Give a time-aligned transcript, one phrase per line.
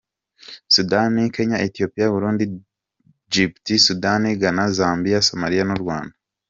[0.75, 2.45] Sudani, Kenya, Ethiopia, Burundi,
[3.29, 6.15] Djibouti, Sudan, Ghana, Zambia, Somalia n’u Rwanda.